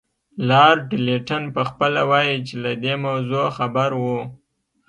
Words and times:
لارډ 0.49 0.87
لیټن 1.05 1.43
پخپله 1.55 2.01
وایي 2.09 2.37
چې 2.47 2.55
له 2.63 2.71
دې 2.83 2.93
موضوع 3.05 3.45
خبر 3.57 3.89
وو. 4.01 4.19